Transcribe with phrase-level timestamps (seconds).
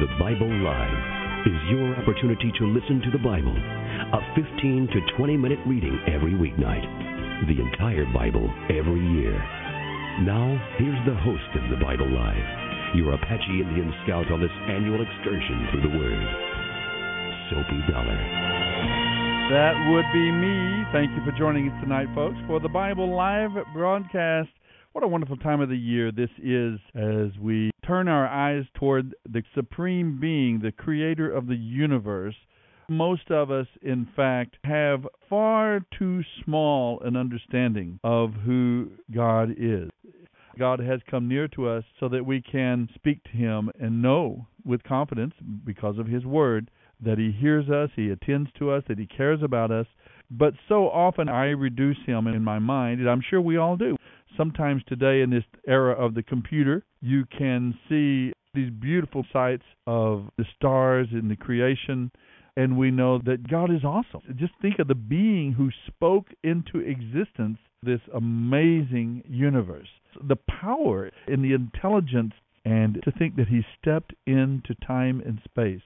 [0.00, 5.36] The Bible Live is your opportunity to listen to the Bible, a 15 to 20
[5.36, 6.88] minute reading every weeknight,
[7.44, 9.36] the entire Bible every year.
[10.24, 15.04] Now, here's the host of the Bible Live, your Apache Indian scout on this annual
[15.04, 16.24] excursion through the Word,
[17.52, 18.20] Soapy Dollar.
[19.52, 20.80] That would be me.
[20.96, 24.48] Thank you for joining us tonight, folks, for the Bible Live broadcast.
[24.92, 29.16] What a wonderful time of the year this is as we turn our eyes toward
[29.28, 32.36] the Supreme Being, the Creator of the universe.
[32.88, 39.90] Most of us, in fact, have far too small an understanding of who God is.
[40.56, 44.46] God has come near to us so that we can speak to Him and know
[44.64, 45.34] with confidence,
[45.64, 46.70] because of His Word,
[47.04, 49.86] that He hears us, He attends to us, that He cares about us.
[50.30, 53.96] But so often I reduce Him in my mind, and I'm sure we all do.
[54.40, 60.30] Sometimes today, in this era of the computer, you can see these beautiful sights of
[60.38, 62.10] the stars in the creation,
[62.56, 64.22] and we know that God is awesome.
[64.38, 69.88] Just think of the being who spoke into existence this amazing universe.
[70.26, 72.32] The power and the intelligence,
[72.64, 75.82] and to think that He stepped into time and space.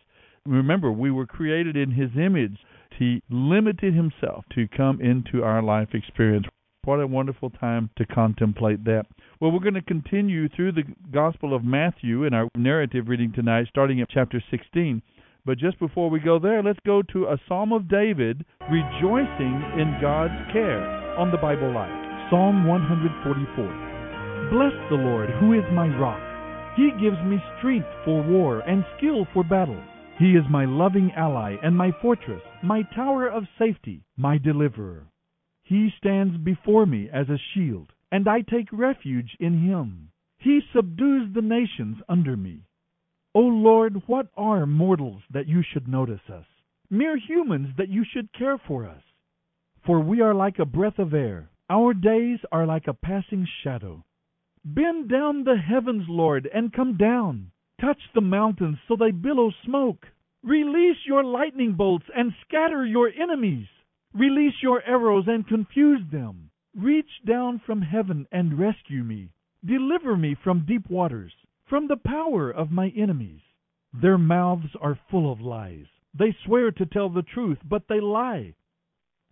[0.46, 2.58] Remember, we were created in His image.
[2.96, 6.46] He limited Himself to come into our life experience.
[6.84, 9.06] What a wonderful time to contemplate that.
[9.40, 13.68] Well, we're going to continue through the Gospel of Matthew in our narrative reading tonight,
[13.70, 15.00] starting at chapter 16.
[15.46, 19.98] But just before we go there, let's go to a Psalm of David rejoicing in
[20.02, 20.84] God's care
[21.18, 22.28] on the Bible Live.
[22.28, 24.50] Psalm 144.
[24.52, 26.20] Bless the Lord, who is my rock.
[26.76, 29.80] He gives me strength for war and skill for battle.
[30.18, 35.06] He is my loving ally and my fortress, my tower of safety, my deliverer.
[35.64, 40.10] He stands before me as a shield, and I take refuge in him.
[40.38, 42.66] He subdues the nations under me.
[43.34, 46.44] O Lord, what are mortals that you should notice us?
[46.90, 49.02] Mere humans that you should care for us.
[49.86, 54.04] For we are like a breath of air, our days are like a passing shadow.
[54.64, 57.52] Bend down the heavens, Lord, and come down.
[57.80, 60.06] Touch the mountains so they billow smoke.
[60.42, 63.66] Release your lightning bolts and scatter your enemies.
[64.14, 66.50] Release your arrows and confuse them.
[66.76, 69.30] Reach down from heaven and rescue me.
[69.64, 71.32] Deliver me from deep waters,
[71.68, 73.40] from the power of my enemies.
[73.92, 75.86] Their mouths are full of lies.
[76.16, 78.54] They swear to tell the truth, but they lie.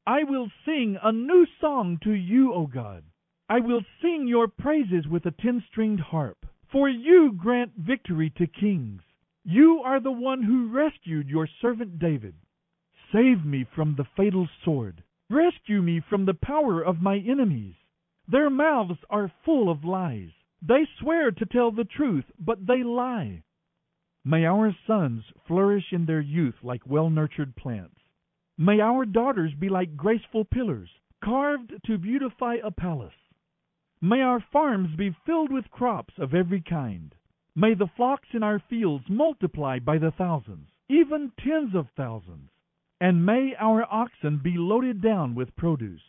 [0.05, 3.05] I will sing a new song to you, O God.
[3.49, 6.45] I will sing your praises with a ten stringed harp.
[6.73, 9.03] For you grant victory to kings.
[9.45, 12.35] You are the one who rescued your servant David.
[13.13, 15.03] Save me from the fatal sword.
[15.29, 17.75] Rescue me from the power of my enemies.
[18.27, 20.31] Their mouths are full of lies.
[20.63, 23.43] They swear to tell the truth, but they lie.
[24.25, 28.01] May our sons flourish in their youth like well nurtured plants.
[28.57, 30.89] May our daughters be like graceful pillars,
[31.23, 33.13] carved to beautify a palace.
[34.01, 37.15] May our farms be filled with crops of every kind.
[37.55, 42.49] May the flocks in our fields multiply by the thousands, even tens of thousands.
[43.03, 46.01] And may our oxen be loaded down with produce.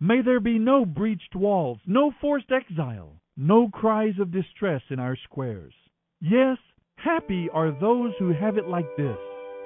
[0.00, 5.16] May there be no breached walls, no forced exile, no cries of distress in our
[5.24, 5.74] squares.
[6.20, 6.58] Yes,
[6.96, 9.18] Happy are those who have it like this.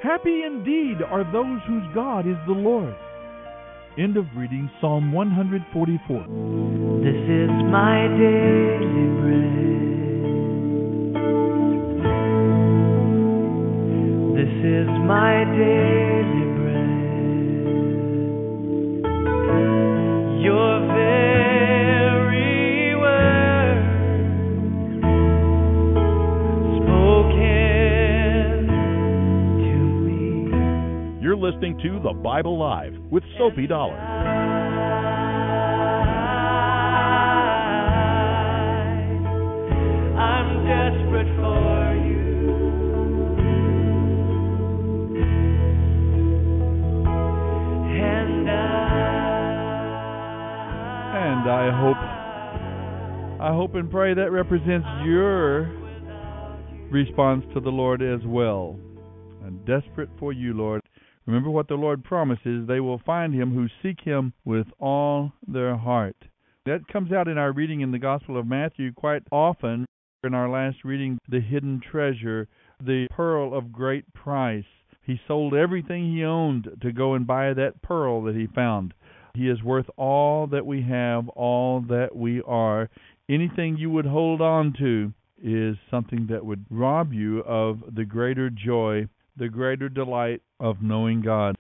[0.03, 2.95] Happy indeed are those whose God is the Lord.
[3.97, 6.19] End of reading Psalm 144.
[7.05, 9.78] This is my daily bread.
[14.79, 16.87] Is my daily bread.
[20.41, 23.83] Your very word
[26.79, 28.71] spoken
[29.59, 29.75] to
[30.07, 30.47] me.
[31.21, 34.08] You're listening to The Bible Live with Soapy Dollar.
[51.49, 51.97] I, hope
[53.41, 55.63] I hope and pray that represents your
[56.91, 58.79] response to the Lord as well.
[59.45, 60.83] I'm desperate for you, Lord.
[61.27, 65.77] Remember what the Lord promises, they will find him who seek him with all their
[65.77, 66.17] heart.
[66.67, 69.87] That comes out in our reading in the Gospel of Matthew quite often.
[70.25, 72.49] In our last reading, the hidden treasure,
[72.85, 74.65] the pearl of great price.
[75.03, 78.93] He sold everything he owned to go and buy that pearl that he found.
[79.39, 82.91] He is worth all that we have, all that we are.
[83.29, 88.51] Anything you would hold on to is something that would rob you of the greater
[88.51, 89.07] joy,
[89.37, 91.55] the greater delight of knowing God.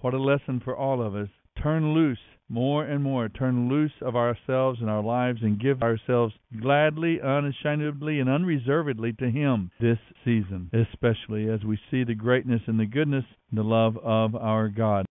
[0.00, 1.28] What a lesson for all of us.
[1.60, 3.28] Turn loose more and more.
[3.28, 9.28] Turn loose of ourselves and our lives and give ourselves gladly, unashamedly, and unreservedly to
[9.28, 13.96] Him this season, especially as we see the greatness and the goodness and the love
[13.96, 15.06] of our God.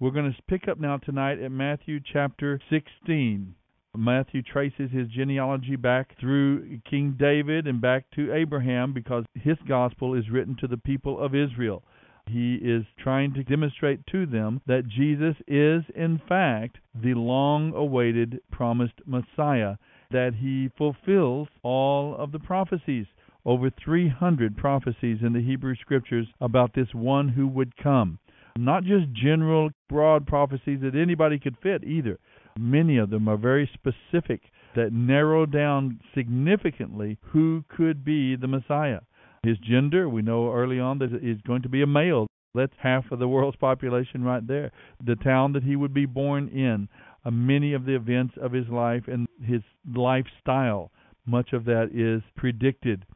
[0.00, 3.54] We're going to pick up now tonight at Matthew chapter 16.
[3.96, 10.14] Matthew traces his genealogy back through King David and back to Abraham because his gospel
[10.14, 11.84] is written to the people of Israel.
[12.26, 18.40] He is trying to demonstrate to them that Jesus is, in fact, the long awaited
[18.50, 19.76] promised Messiah,
[20.10, 23.06] that he fulfills all of the prophecies.
[23.44, 28.18] Over 300 prophecies in the Hebrew Scriptures about this one who would come.
[28.56, 32.18] Not just general, broad prophecies that anybody could fit either.
[32.58, 34.42] Many of them are very specific
[34.74, 39.00] that narrow down significantly who could be the Messiah.
[39.42, 42.26] His gender, we know early on that he's going to be a male.
[42.54, 44.70] That's half of the world's population right there.
[45.04, 46.88] The town that he would be born in,
[47.24, 49.62] uh, many of the events of his life and his
[49.94, 50.92] lifestyle,
[51.26, 53.06] much of that is predicted.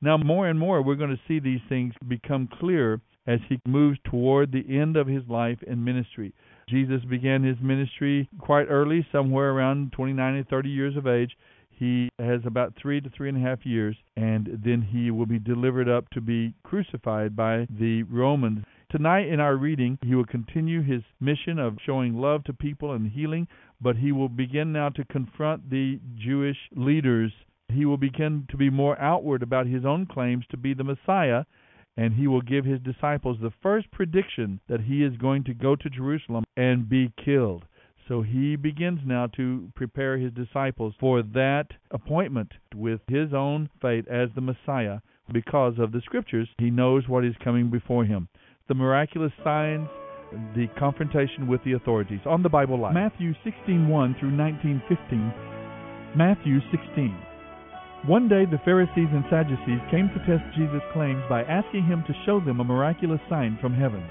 [0.00, 3.98] Now, more and more, we're going to see these things become clear as he moves
[4.04, 6.32] toward the end of his life and ministry.
[6.68, 11.36] Jesus began his ministry quite early, somewhere around 29 and 30 years of age.
[11.70, 15.38] He has about three to three and a half years, and then he will be
[15.38, 18.64] delivered up to be crucified by the Romans.
[18.90, 23.10] Tonight in our reading, he will continue his mission of showing love to people and
[23.10, 23.46] healing,
[23.80, 27.32] but he will begin now to confront the Jewish leaders.
[27.68, 31.44] He will begin to be more outward about his own claims to be the Messiah
[31.96, 35.76] and he will give his disciples the first prediction that he is going to go
[35.76, 37.64] to Jerusalem and be killed.
[38.08, 44.06] So he begins now to prepare his disciples for that appointment with his own fate
[44.08, 45.00] as the Messiah
[45.32, 46.48] because of the scriptures.
[46.58, 48.28] He knows what is coming before him.
[48.68, 49.88] The miraculous signs,
[50.54, 52.20] the confrontation with the authorities.
[52.26, 52.94] On the Bible Live.
[52.94, 55.32] Matthew 16:1 through 19:15.
[56.14, 57.25] Matthew 16.
[58.06, 62.14] One day the Pharisees and Sadducees came to test Jesus' claims by asking him to
[62.24, 64.04] show them a miraculous sign from heaven.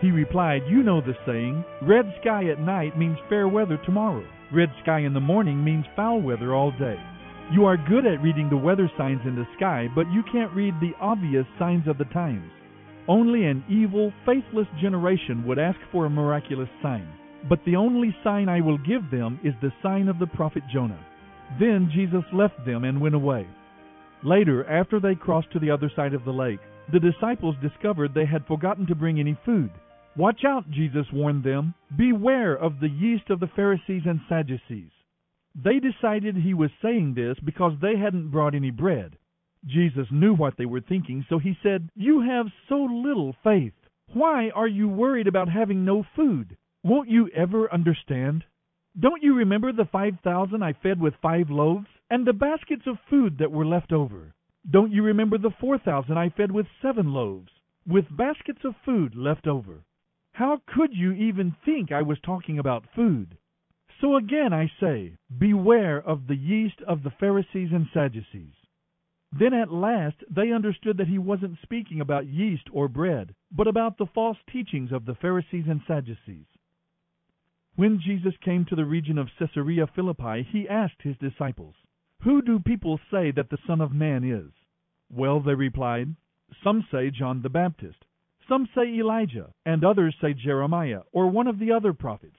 [0.00, 4.26] He replied, You know the saying, red sky at night means fair weather tomorrow.
[4.52, 6.98] Red sky in the morning means foul weather all day.
[7.52, 10.74] You are good at reading the weather signs in the sky, but you can't read
[10.80, 12.50] the obvious signs of the times.
[13.06, 17.06] Only an evil, faithless generation would ask for a miraculous sign.
[17.48, 21.06] But the only sign I will give them is the sign of the prophet Jonah.
[21.58, 23.46] Then Jesus left them and went away.
[24.22, 26.60] Later, after they crossed to the other side of the lake,
[26.92, 29.70] the disciples discovered they had forgotten to bring any food.
[30.16, 31.74] Watch out, Jesus warned them.
[31.96, 34.90] Beware of the yeast of the Pharisees and Sadducees.
[35.54, 39.16] They decided he was saying this because they hadn't brought any bread.
[39.66, 43.74] Jesus knew what they were thinking, so he said, You have so little faith.
[44.12, 46.56] Why are you worried about having no food?
[46.82, 48.44] Won't you ever understand?
[48.98, 52.98] Don't you remember the five thousand I fed with five loaves, and the baskets of
[53.08, 54.34] food that were left over?
[54.68, 57.52] Don't you remember the four thousand I fed with seven loaves,
[57.86, 59.84] with baskets of food left over?
[60.32, 63.38] How could you even think I was talking about food?
[64.00, 68.54] So again I say, beware of the yeast of the Pharisees and Sadducees.
[69.30, 73.98] Then at last they understood that he wasn't speaking about yeast or bread, but about
[73.98, 76.46] the false teachings of the Pharisees and Sadducees.
[77.76, 81.74] When Jesus came to the region of Caesarea Philippi, he asked his disciples,
[82.22, 84.52] Who do people say that the Son of Man is?
[85.10, 86.14] Well, they replied,
[86.62, 88.04] Some say John the Baptist,
[88.48, 92.38] some say Elijah, and others say Jeremiah, or one of the other prophets.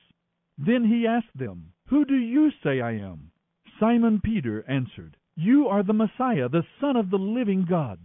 [0.57, 3.31] Then he asked them, Who do you say I am?
[3.79, 8.00] Simon Peter answered, You are the Messiah, the Son of the living God.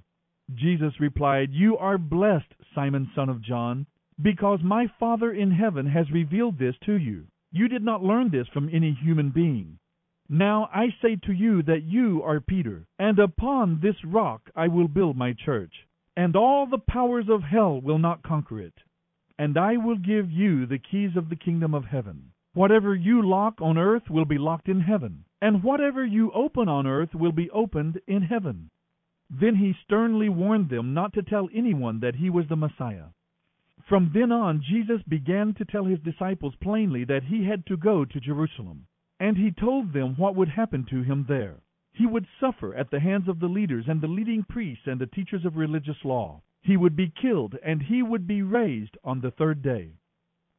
[0.55, 3.87] Jesus replied, You are blessed, Simon son of John,
[4.23, 7.27] because my Father in heaven has revealed this to you.
[7.53, 9.79] You did not learn this from any human being.
[10.29, 14.89] Now I say to you that you are Peter, and upon this rock I will
[14.89, 15.73] build my church,
[16.17, 18.75] and all the powers of hell will not conquer it.
[19.39, 22.33] And I will give you the keys of the kingdom of heaven.
[22.55, 26.87] Whatever you lock on earth will be locked in heaven, and whatever you open on
[26.87, 28.71] earth will be opened in heaven.
[29.29, 33.09] Then he sternly warned them not to tell anyone that he was the Messiah.
[33.87, 38.05] From then on, Jesus began to tell his disciples plainly that he had to go
[38.05, 38.89] to Jerusalem,
[39.21, 41.63] and he told them what would happen to him there.
[41.93, 45.07] He would suffer at the hands of the leaders and the leading priests and the
[45.07, 46.43] teachers of religious law.
[46.63, 49.93] He would be killed, and he would be raised on the third day.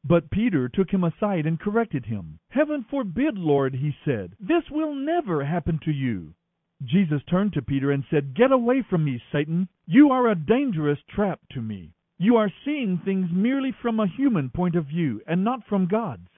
[0.02, 2.38] But Peter took him aside and corrected him.
[2.48, 6.34] Heaven forbid, Lord, he said, this will never happen to you.
[6.82, 9.68] Jesus turned to Peter and said, Get away from me, Satan.
[9.84, 11.92] You are a dangerous trap to me.
[12.18, 16.28] You are seeing things merely from a human point of view and not from God's.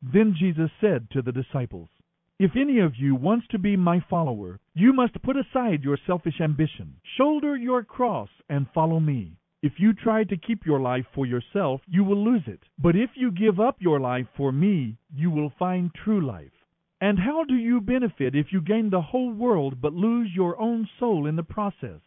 [0.00, 1.88] Then Jesus said to the disciples,
[2.38, 6.40] if any of you wants to be my follower, you must put aside your selfish
[6.40, 9.36] ambition, shoulder your cross, and follow me.
[9.60, 12.60] If you try to keep your life for yourself, you will lose it.
[12.78, 16.52] But if you give up your life for me, you will find true life.
[17.00, 20.88] And how do you benefit if you gain the whole world but lose your own
[21.00, 22.00] soul in the process?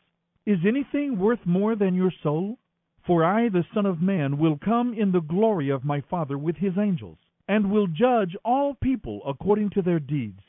[0.45, 2.57] Is anything worth more than your soul?
[3.05, 6.57] For I, the Son of Man, will come in the glory of my Father with
[6.57, 7.17] his angels
[7.47, 10.41] and will judge all people according to their deeds.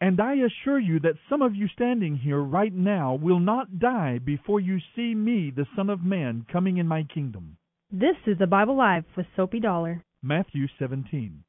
[0.00, 4.18] And I assure you that some of you standing here right now will not die
[4.18, 7.56] before you see me, the Son of Man, coming in my kingdom.
[7.90, 10.04] This is the Bible Live with Soapy Dollar.
[10.22, 11.42] Matthew 17.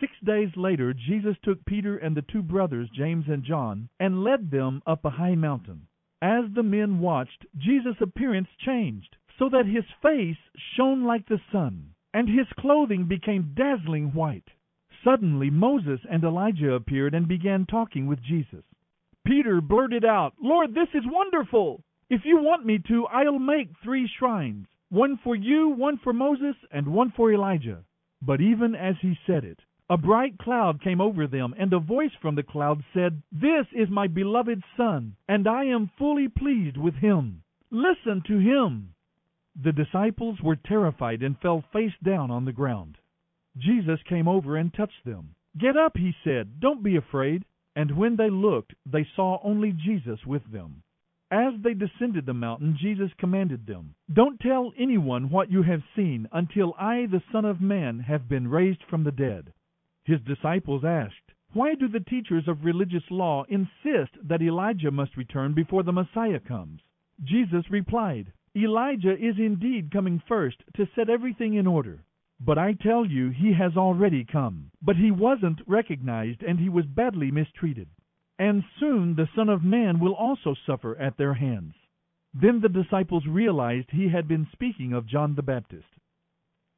[0.00, 4.50] Six days later, Jesus took Peter and the two brothers, James and John, and led
[4.50, 5.86] them up a high mountain.
[6.20, 10.36] As the men watched, Jesus' appearance changed, so that his face
[10.76, 14.48] shone like the sun and his clothing became dazzling white.
[15.04, 18.64] Suddenly Moses and Elijah appeared and began talking with Jesus.
[19.24, 21.84] Peter blurted out, Lord, this is wonderful!
[22.10, 26.56] If you want me to, I'll make three shrines one for you, one for Moses,
[26.70, 27.84] and one for Elijah.
[28.22, 32.14] But even as he said it, a bright cloud came over them, and a voice
[32.20, 36.94] from the cloud said, This is my beloved Son, and I am fully pleased with
[36.94, 37.42] him.
[37.70, 38.94] Listen to him.
[39.60, 42.96] The disciples were terrified and fell face down on the ground.
[43.56, 45.34] Jesus came over and touched them.
[45.58, 46.60] Get up, he said.
[46.60, 47.44] Don't be afraid.
[47.74, 50.82] And when they looked, they saw only Jesus with them.
[51.30, 56.28] As they descended the mountain, Jesus commanded them, Don't tell anyone what you have seen
[56.32, 59.52] until I, the Son of Man, have been raised from the dead.
[60.04, 65.52] His disciples asked, Why do the teachers of religious law insist that Elijah must return
[65.52, 66.80] before the Messiah comes?
[67.22, 72.04] Jesus replied, Elijah is indeed coming first to set everything in order.
[72.40, 74.70] But I tell you, he has already come.
[74.80, 77.88] But he wasn't recognized, and he was badly mistreated.
[78.38, 81.74] And soon the Son of Man will also suffer at their hands.
[82.32, 85.88] Then the disciples realized he had been speaking of John the Baptist.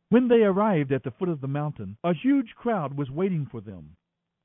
[0.09, 3.61] When they arrived at the foot of the mountain, a huge crowd was waiting for
[3.61, 3.97] them.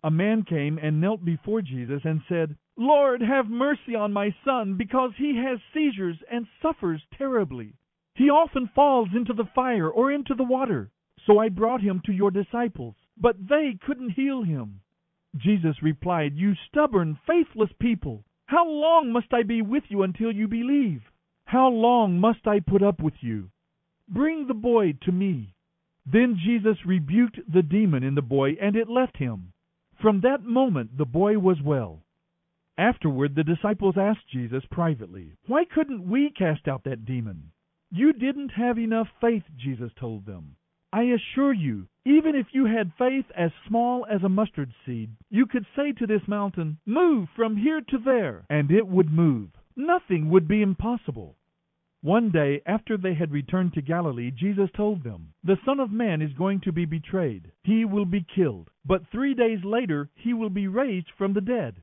[0.06, 4.78] A man came and knelt before Jesus and said, Lord, have mercy on my son,
[4.78, 7.74] because he has seizures and suffers terribly.
[8.14, 10.92] He often falls into the fire or into the water.
[11.26, 14.82] So I brought him to your disciples, but they couldn't heal him.
[15.38, 20.48] Jesus replied, You stubborn, faithless people, how long must I be with you until you
[20.48, 21.02] believe?
[21.46, 23.50] How long must I put up with you?
[24.08, 25.56] Bring the boy to me.
[26.06, 29.52] Then Jesus rebuked the demon in the boy, and it left him.
[30.06, 32.04] From that moment the boy was well.
[32.78, 37.50] Afterward the disciples asked Jesus privately, Why couldn't we cast out that demon?
[37.90, 40.58] You didn't have enough faith, Jesus told them.
[40.94, 45.48] I assure you, even if you had faith as small as a mustard seed, you
[45.48, 49.50] could say to this mountain, Move from here to there, and it would move.
[49.76, 51.36] Nothing would be impossible.
[52.06, 56.22] One day, after they had returned to Galilee, Jesus told them, The Son of Man
[56.22, 57.52] is going to be betrayed.
[57.64, 58.70] He will be killed.
[58.86, 61.82] But three days later, he will be raised from the dead.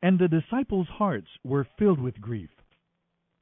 [0.00, 2.50] and the disciples' hearts were filled with grief.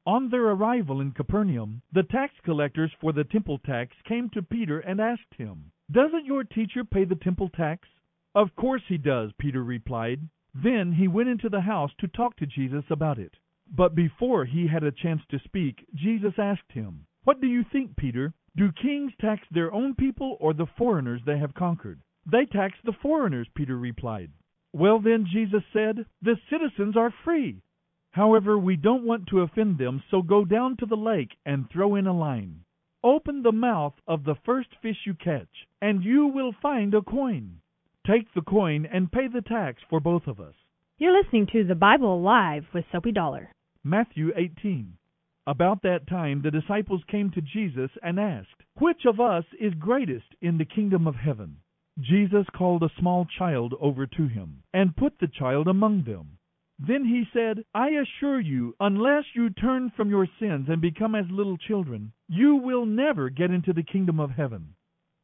[0.07, 4.81] On their arrival in Capernaum, the tax collectors for the temple tax came to Peter
[4.81, 7.87] and asked him, Doesn't your teacher pay the temple tax?
[8.35, 10.21] Of course he does, Peter replied.
[10.55, 13.37] Then he went into the house to talk to Jesus about it.
[13.75, 17.97] But before he had a chance to speak, Jesus asked him, What do you think,
[17.97, 18.35] Peter?
[18.55, 22.02] Do kings tax their own people or the foreigners they have conquered?
[22.31, 24.31] They tax the foreigners, Peter replied.
[24.75, 27.62] Well, then, Jesus said, the citizens are free.
[28.11, 31.95] However, we don't want to offend them, so go down to the lake and throw
[31.95, 32.64] in a line.
[33.02, 37.61] Open the mouth of the first fish you catch, and you will find a coin.
[38.07, 40.55] Take the coin and pay the tax for both of us.
[40.99, 43.50] You're listening to the Bible Live with Soapy Dollar.
[43.85, 44.97] Matthew 18.
[45.45, 50.37] About that time, the disciples came to Jesus and asked, Which of us is greatest
[50.41, 51.57] in the kingdom of heaven?
[51.99, 56.39] Jesus called a small child over to him, and put the child among them.
[56.79, 61.29] Then he said, I assure you, unless you turn from your sins and become as
[61.29, 64.75] little children, you will never get into the kingdom of heaven.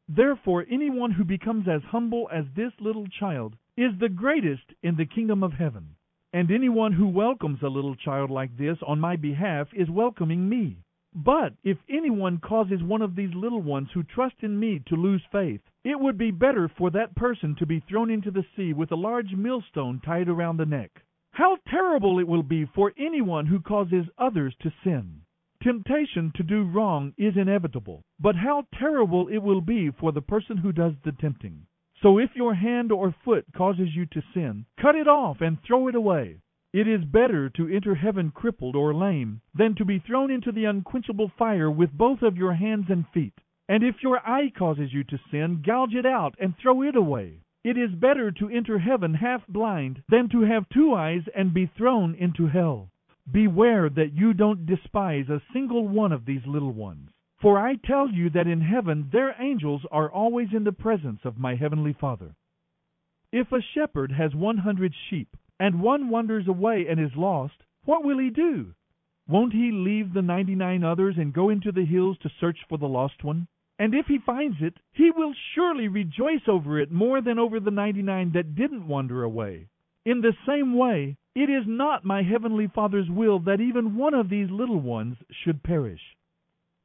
[0.09, 5.07] Therefore, anyone who becomes as humble as this little child is the greatest in the
[5.07, 5.95] kingdom of heaven.
[6.33, 10.77] And anyone who welcomes a little child like this on my behalf is welcoming me.
[11.15, 15.25] But if anyone causes one of these little ones who trust in me to lose
[15.33, 18.93] faith, it would be better for that person to be thrown into the sea with
[18.93, 21.03] a large millstone tied around the neck.
[21.31, 25.23] How terrible it will be for anyone who causes others to sin.
[25.63, 30.59] Temptation to do wrong is inevitable, but how terrible it will be for the person
[30.59, 31.67] who does the tempting.
[32.00, 35.88] So if your hand or foot causes you to sin, cut it off and throw
[35.88, 36.40] it away.
[36.73, 40.67] It is better to enter heaven crippled or lame than to be thrown into the
[40.67, 43.35] unquenchable fire with both of your hands and feet.
[43.69, 47.40] And if your eye causes you to sin, gouge it out and throw it away.
[47.64, 51.67] It is better to enter heaven half blind than to have two eyes and be
[51.67, 52.90] thrown into hell.
[53.31, 57.11] Beware that you don't despise a single one of these little ones.
[57.40, 61.38] For I tell you that in heaven their angels are always in the presence of
[61.38, 62.35] my heavenly Father.
[63.33, 68.05] If a shepherd has one hundred sheep, and one wanders away and is lost, what
[68.05, 68.74] will he do?
[69.29, 72.79] Won't he leave the ninety nine others and go into the hills to search for
[72.79, 73.46] the lost one?
[73.79, 77.70] And if he finds it, he will surely rejoice over it more than over the
[77.70, 79.68] ninety nine that didn't wander away.
[80.05, 84.29] In the same way, it is not my heavenly Father's will that even one of
[84.29, 86.01] these little ones should perish.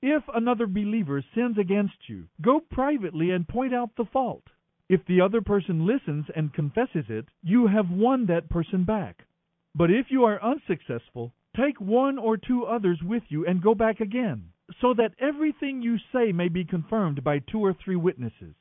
[0.06, 4.44] If another believer sins against you, go privately and point out the fault.
[4.90, 9.26] If the other person listens and confesses it, you have won that person back.
[9.74, 14.02] But if you are unsuccessful, take one or two others with you and go back
[14.02, 14.50] again,
[14.82, 18.56] so that everything you say may be confirmed by two or three witnesses.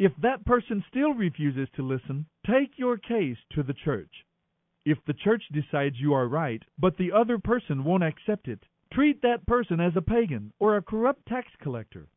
[0.00, 4.26] If that person still refuses to listen, take your case to the church.
[4.84, 9.22] If the church decides you are right, but the other person won't accept it, treat
[9.22, 12.08] that person as a pagan or a corrupt tax collector.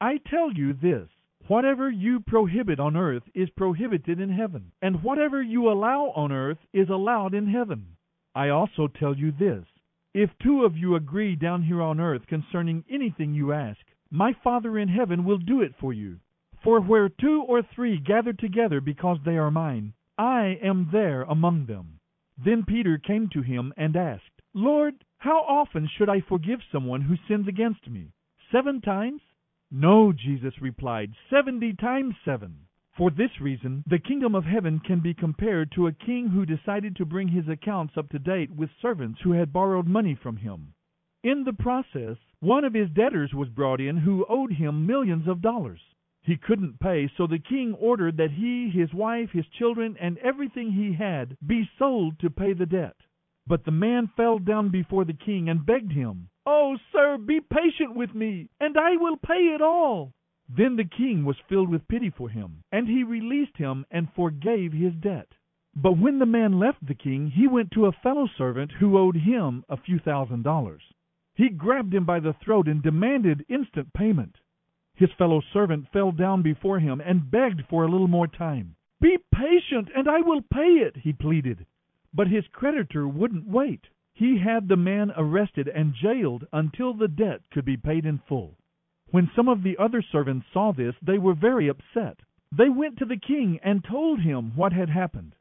[0.00, 1.08] I tell you this
[1.48, 6.58] Whatever you prohibit on earth is prohibited in heaven, and whatever you allow on earth
[6.72, 7.96] is allowed in heaven.
[8.32, 9.66] I also tell you this
[10.14, 14.78] if two of you agree down here on earth concerning anything you ask, my Father
[14.78, 16.20] in heaven will do it for you.
[16.62, 21.66] For where two or three gather together because they are mine, I am there among
[21.66, 21.98] them.
[22.36, 27.14] Then Peter came to him and asked, Lord, how often should I forgive someone who
[27.28, 28.12] sins against me?
[28.50, 29.20] Seven times?
[29.70, 32.66] No, Jesus replied, seventy times seven.
[32.96, 36.96] For this reason, the kingdom of heaven can be compared to a king who decided
[36.96, 40.74] to bring his accounts up to date with servants who had borrowed money from him.
[41.22, 45.40] In the process, one of his debtors was brought in who owed him millions of
[45.40, 45.80] dollars.
[46.22, 50.72] He couldn't pay, so the king ordered that he, his wife, his children, and everything
[50.72, 52.96] he had be sold to pay the debt.
[53.46, 57.94] But the man fell down before the king and begged him, Oh, sir, be patient
[57.94, 60.12] with me, and I will pay it all.
[60.48, 64.72] Then the king was filled with pity for him, and he released him and forgave
[64.72, 65.28] his debt.
[65.74, 69.16] But when the man left the king, he went to a fellow servant who owed
[69.16, 70.82] him a few thousand dollars.
[71.34, 74.38] He grabbed him by the throat and demanded instant payment.
[74.94, 78.76] His fellow servant fell down before him and begged for a little more time.
[79.00, 81.66] Be patient, and I will pay it, he pleaded.
[82.14, 83.88] But his creditor wouldn't wait.
[84.14, 88.58] He had the man arrested and jailed until the debt could be paid in full.
[89.10, 92.20] When some of the other servants saw this, they were very upset.
[92.50, 95.34] They went to the king and told him what had happened.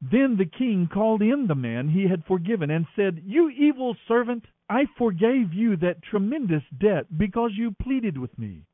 [0.00, 4.46] Then the king called in the man he had forgiven and said, You evil servant,
[4.68, 8.64] I forgave you that tremendous debt because you pleaded with me.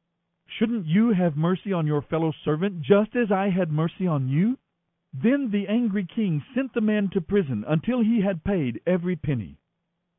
[0.46, 4.56] Shouldn't you have mercy on your fellow servant just as I had mercy on you?
[5.12, 9.58] Then the angry king sent the man to prison until he had paid every penny.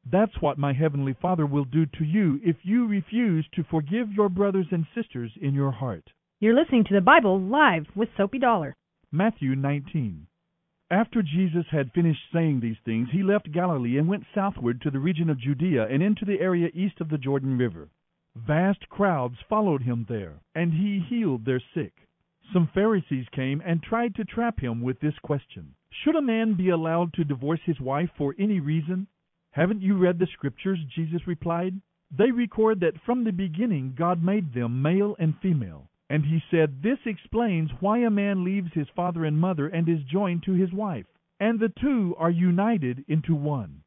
[0.06, 4.30] That's what my heavenly Father will do to you if you refuse to forgive your
[4.30, 6.10] brothers and sisters in your heart.
[6.39, 8.75] You're listening to the Bible live with Soapy Dollar.
[9.12, 10.25] Matthew 19.
[10.89, 14.99] After Jesus had finished saying these things, he left Galilee and went southward to the
[14.99, 17.89] region of Judea and into the area east of the Jordan River.
[18.36, 22.08] Vast crowds followed him there, and he healed their sick.
[22.51, 26.69] Some Pharisees came and tried to trap him with this question Should a man be
[26.69, 29.05] allowed to divorce his wife for any reason?
[29.51, 30.79] Haven't you read the Scriptures?
[30.95, 31.79] Jesus replied.
[32.09, 35.91] They record that from the beginning God made them male and female.
[36.09, 40.03] And he said, This explains why a man leaves his father and mother and is
[40.05, 41.05] joined to his wife,
[41.39, 43.83] and the two are united into one.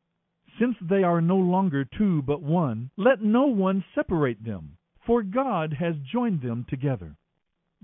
[0.60, 5.72] Since they are no longer two but one, let no one separate them, for God
[5.72, 7.16] has joined them together.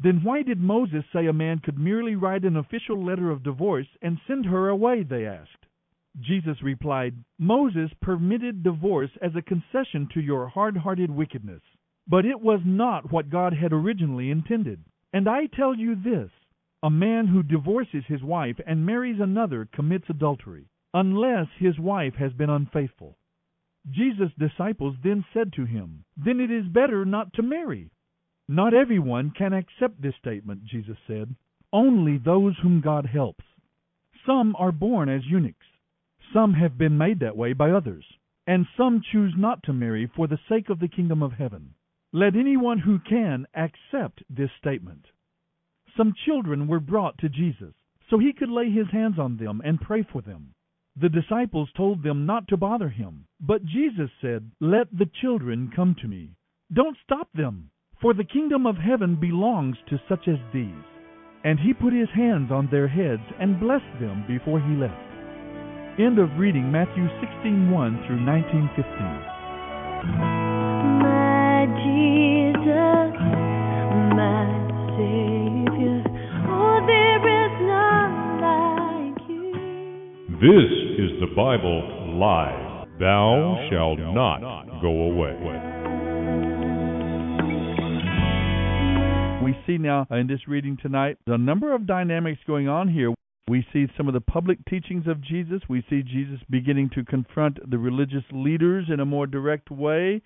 [0.00, 3.88] Then why did Moses say a man could merely write an official letter of divorce
[4.00, 5.02] and send her away?
[5.02, 5.66] They asked.
[6.20, 11.62] Jesus replied, Moses permitted divorce as a concession to your hard hearted wickedness.
[12.06, 14.84] But it was not what God had originally intended.
[15.12, 16.30] And I tell you this
[16.82, 22.32] a man who divorces his wife and marries another commits adultery, unless his wife has
[22.32, 23.18] been unfaithful.
[23.90, 27.90] Jesus' disciples then said to him, Then it is better not to marry.
[28.48, 31.34] Not everyone can accept this statement, Jesus said.
[31.70, 33.44] Only those whom God helps.
[34.24, 35.66] Some are born as eunuchs.
[36.32, 38.04] Some have been made that way by others.
[38.46, 41.74] And some choose not to marry for the sake of the kingdom of heaven.
[42.12, 45.04] Let anyone who can accept this statement.
[45.94, 47.74] Some children were brought to Jesus,
[48.08, 50.54] so he could lay his hands on them and pray for them.
[50.96, 55.94] The disciples told them not to bother him, but Jesus said, Let the children come
[56.00, 56.30] to me.
[56.72, 60.70] Don't stop them, for the kingdom of heaven belongs to such as these.
[61.44, 64.94] And he put his hands on their heads and blessed them before he left.
[65.98, 69.18] End of reading Matthew 16:1 through 19:15.
[71.82, 73.14] Jesus,
[74.14, 74.46] my
[74.96, 76.02] Savior.
[76.48, 79.52] Oh, there is none like you.
[80.40, 81.82] This is the Bible
[82.14, 82.88] live.
[83.00, 84.40] Thou shalt not
[84.80, 85.34] go away.
[85.40, 85.77] We
[89.68, 93.12] see now in this reading tonight a number of dynamics going on here.
[93.48, 95.62] We see some of the public teachings of Jesus.
[95.68, 100.22] We see Jesus beginning to confront the religious leaders in a more direct way.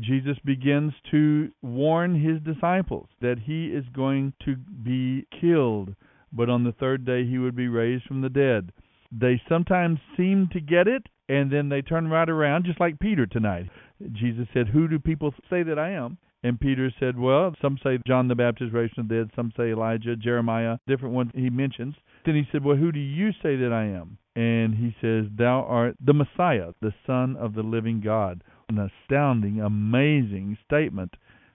[0.00, 5.94] Jesus begins to warn his disciples that he is going to be killed,
[6.32, 8.72] but on the third day he would be raised from the dead.
[9.12, 13.26] They sometimes seem to get it, and then they turn right around, just like Peter
[13.26, 13.66] tonight.
[14.12, 16.18] Jesus said, Who do people say that I am?
[16.44, 19.72] And Peter said, Well, some say John the Baptist raised from the dead, some say
[19.72, 21.96] Elijah, Jeremiah, different ones he mentions.
[22.24, 24.18] Then he said, Well, who do you say that I am?
[24.36, 29.60] And he says, Thou art the Messiah, the Son of the living God an astounding,
[29.60, 31.14] amazing statement.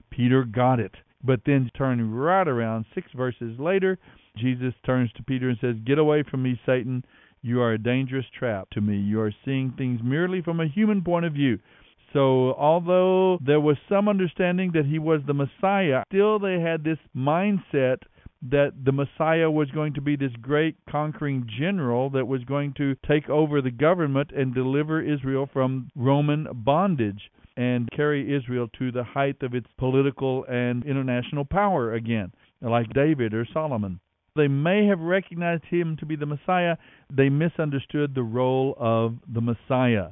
[0.09, 0.95] Peter got it.
[1.23, 3.97] But then turning right around, six verses later,
[4.37, 7.03] Jesus turns to Peter and says, Get away from me, Satan.
[7.41, 8.97] You are a dangerous trap to me.
[8.97, 11.59] You are seeing things merely from a human point of view.
[12.13, 16.97] So, although there was some understanding that he was the Messiah, still they had this
[17.15, 17.97] mindset
[18.41, 22.95] that the Messiah was going to be this great conquering general that was going to
[23.07, 29.03] take over the government and deliver Israel from Roman bondage and carry Israel to the
[29.03, 33.99] height of its political and international power again, like David or Solomon.
[34.35, 36.77] They may have recognized him to be the Messiah,
[37.11, 40.11] they misunderstood the role of the Messiah.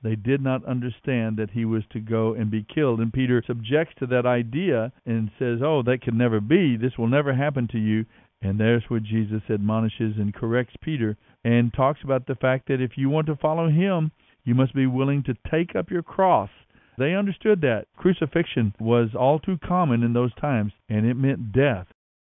[0.00, 3.00] They did not understand that he was to go and be killed.
[3.00, 6.76] And Peter subjects to that idea and says, Oh, that can never be.
[6.76, 8.06] This will never happen to you.
[8.40, 12.96] And there's where Jesus admonishes and corrects Peter and talks about the fact that if
[12.96, 14.12] you want to follow him,
[14.44, 16.50] you must be willing to take up your cross.
[16.96, 17.86] They understood that.
[17.96, 21.88] Crucifixion was all too common in those times, and it meant death.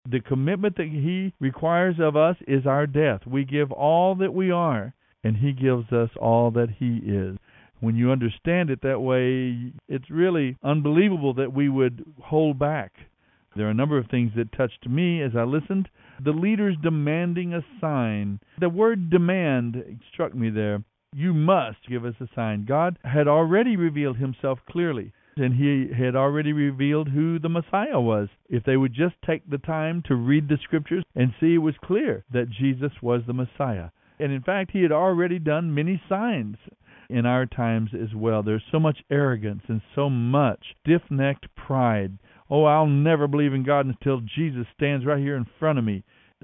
[0.08, 3.22] The commitment that he requires of us is our death.
[3.26, 7.38] We give all that we are, and he gives us all that he is
[7.80, 12.94] when you understand it that way, it's really unbelievable that we would hold back.
[13.56, 15.88] There are a number of things that touched me as I listened.
[16.24, 18.40] The leaders demanding a sign.
[18.60, 20.84] The word demand struck me there.
[21.14, 22.66] You must give us a sign.
[22.66, 28.28] God had already revealed himself clearly, and he had already revealed who the Messiah was.
[28.50, 31.76] If they would just take the time to read the scriptures and see it was
[31.82, 33.90] clear that Jesus was the Messiah.
[34.20, 36.58] And in fact, he had already done many signs
[37.10, 38.44] in our times as well.
[38.44, 42.18] There's so much arrogance and so much stiff necked pride.
[42.50, 46.04] Oh, I'll never believe in God until Jesus stands right here in front of me.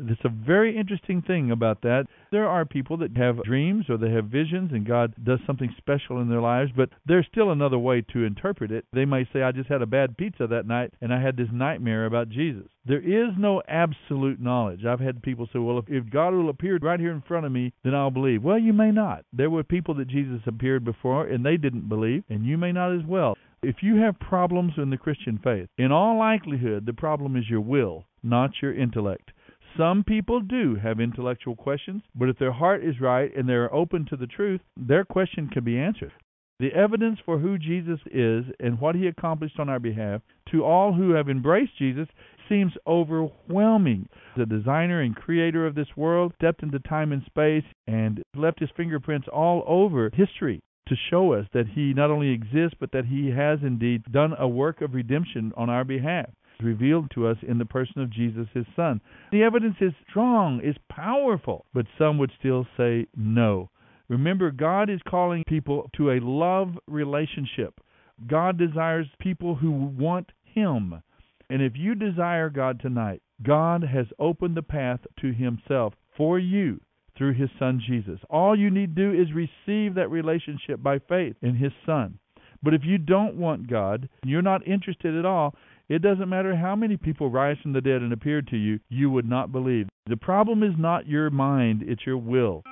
[0.09, 2.05] It's a very interesting thing about that.
[2.31, 6.21] There are people that have dreams or they have visions and God does something special
[6.21, 8.85] in their lives, but there's still another way to interpret it.
[8.93, 11.49] They may say, I just had a bad pizza that night and I had this
[11.51, 12.67] nightmare about Jesus.
[12.85, 14.85] There is no absolute knowledge.
[14.85, 17.51] I've had people say, well, if, if God will appear right here in front of
[17.51, 18.43] me, then I'll believe.
[18.43, 19.25] Well, you may not.
[19.31, 22.95] There were people that Jesus appeared before and they didn't believe, and you may not
[22.95, 23.37] as well.
[23.63, 27.61] If you have problems in the Christian faith, in all likelihood, the problem is your
[27.61, 29.31] will, not your intellect.
[29.77, 34.05] Some people do have intellectual questions, but if their heart is right and they're open
[34.09, 36.11] to the truth, their question can be answered.
[36.59, 40.93] The evidence for who Jesus is and what he accomplished on our behalf to all
[40.93, 42.07] who have embraced Jesus
[42.47, 44.07] seems overwhelming.
[44.37, 48.69] The designer and creator of this world stepped into time and space and left his
[48.75, 53.29] fingerprints all over history to show us that he not only exists, but that he
[53.29, 56.29] has indeed done a work of redemption on our behalf,
[56.61, 59.01] revealed to us in the person of Jesus, his son.
[59.31, 63.69] The evidence is strong, is powerful, but some would still say no.
[64.09, 67.79] Remember, God is calling people to a love relationship.
[68.27, 71.01] God desires people who want him.
[71.49, 76.79] And if you desire God tonight, God has opened the path to himself for you
[77.17, 78.19] through his son Jesus.
[78.29, 82.19] All you need to do is receive that relationship by faith in his son.
[82.63, 85.55] But if you don't want God, you're not interested at all,
[85.91, 89.09] it doesn't matter how many people rise from the dead and appear to you, you
[89.09, 89.89] would not believe.
[90.07, 92.63] The problem is not your mind, it's your will.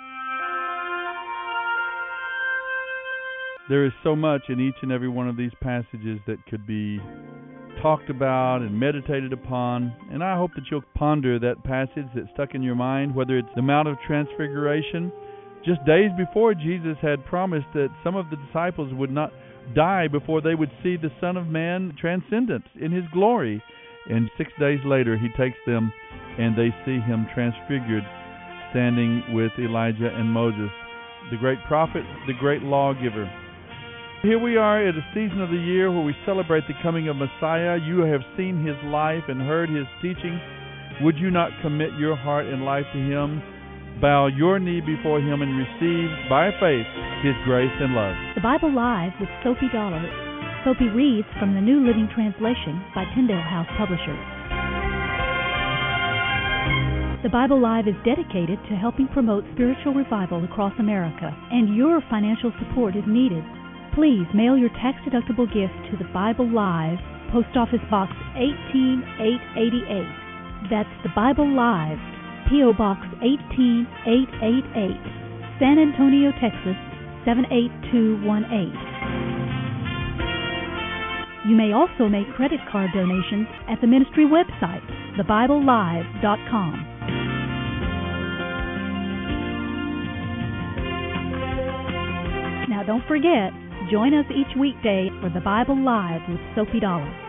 [3.67, 6.97] There is so much in each and every one of these passages that could be
[7.81, 9.93] talked about and meditated upon.
[10.13, 13.49] And I hope that you'll ponder that passage that stuck in your mind, whether it's
[13.53, 15.11] the Mount of Transfiguration.
[15.65, 19.33] Just days before, Jesus had promised that some of the disciples would not
[19.75, 23.61] die before they would see the Son of Man transcendent in his glory.
[24.09, 25.91] And six days later, he takes them
[26.37, 28.03] and they see him transfigured,
[28.71, 30.71] standing with Elijah and Moses,
[31.31, 33.29] the great prophet, the great lawgiver.
[34.21, 37.15] Here we are at a season of the year where we celebrate the coming of
[37.15, 37.77] Messiah.
[37.77, 40.39] You have seen his life and heard his teaching.
[41.01, 43.41] Would you not commit your heart and life to him?
[44.01, 46.87] Bow your knee before him and receive by faith
[47.19, 48.15] his grace and love.
[48.35, 49.99] The Bible Live with Soapy Dollar.
[50.63, 54.23] Soapy reads from the New Living Translation by Tyndale House Publishers.
[57.27, 62.55] The Bible Live is dedicated to helping promote spiritual revival across America, and your financial
[62.55, 63.43] support is needed.
[63.91, 67.03] Please mail your tax deductible gift to the Bible Live,
[67.35, 70.71] Post Office Box 18888.
[70.71, 71.99] That's the Bible Live,
[72.49, 72.73] P.O.
[72.73, 74.97] Box 18888,
[75.61, 76.73] San Antonio, Texas
[77.25, 78.73] 78218.
[81.47, 84.81] You may also make credit card donations at the ministry website,
[85.17, 86.85] thebiblelive.com.
[92.69, 93.51] Now don't forget,
[93.91, 97.28] join us each weekday for the Bible Live with Soapy Dollar.